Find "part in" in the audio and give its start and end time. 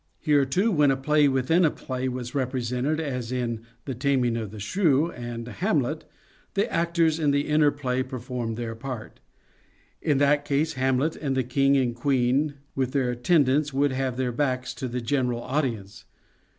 8.73-10.17